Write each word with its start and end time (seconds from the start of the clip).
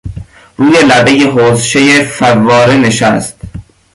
روی 0.57 0.73
لبهی 0.87 1.23
حوضچهی 1.23 2.03
فواره 2.03 2.77
نشست. 2.77 3.37